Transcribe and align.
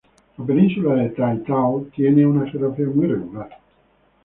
La 0.37 0.45
península 0.47 0.95
de 0.95 1.09
Taitao 1.11 1.83
tiene 1.95 2.25
una 2.25 2.49
geografía 2.49 2.87
muy 2.87 3.05
irregular. 3.05 3.49